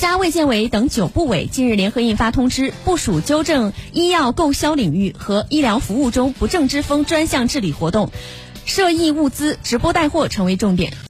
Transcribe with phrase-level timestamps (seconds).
[0.00, 8.10] 家卫健委等九部委近日联合印发通知，部署纠正医药购销领域和医疗服务中不正之风专项治理活动，
[8.64, 10.94] 涉疫物资直播带货成为重点。